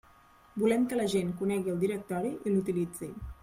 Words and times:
Volem 0.61 0.87
que 0.93 0.97
la 1.01 1.05
gent 1.11 1.31
conegui 1.43 1.75
el 1.75 1.79
directori 1.85 2.35
i 2.41 2.55
l'utilitzi. 2.59 3.13